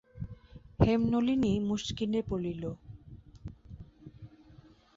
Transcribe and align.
হেমনলিনী 0.79 1.53
মুশকিলে 1.69 2.19
পড়িল। 2.29 2.63